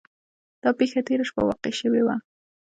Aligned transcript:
دا 0.63 0.69
پیښه 0.79 0.99
تیره 1.07 1.23
شپه 1.29 1.41
واقع 1.47 1.71
شوې 1.79 2.01
وه. 2.05 2.15